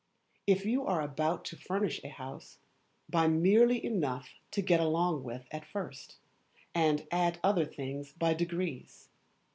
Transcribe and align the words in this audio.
If 0.47 0.65
you 0.65 0.83
are 0.87 0.99
about 0.99 1.45
to 1.45 1.55
Furnish 1.55 2.01
a 2.03 2.09
House, 2.09 2.57
buy 3.07 3.27
merely 3.27 3.85
enough 3.85 4.29
to 4.49 4.63
get 4.63 4.79
along 4.79 5.21
with 5.23 5.45
at 5.51 5.63
first, 5.63 6.15
and 6.73 7.07
add 7.11 7.39
other 7.43 7.65
things 7.65 8.11
by 8.11 8.33
degrees. 8.33 9.09